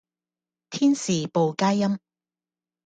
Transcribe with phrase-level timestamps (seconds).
[0.71, 1.99] 天使報佳音